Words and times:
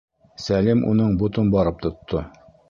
Сәлим 0.45 0.81
уның 0.93 1.13
ботон 1.19 1.53
барып 1.57 1.85
тотто. 1.85 2.25